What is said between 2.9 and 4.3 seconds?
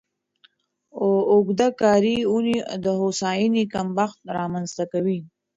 هوساینې کمښت